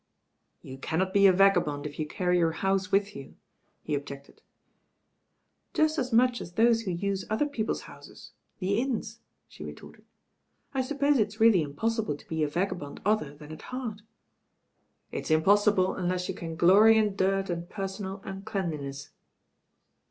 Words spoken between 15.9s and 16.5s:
unless you